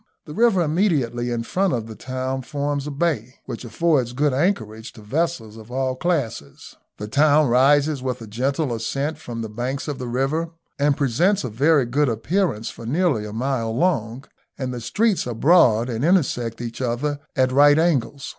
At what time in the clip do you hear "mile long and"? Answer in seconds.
13.31-14.73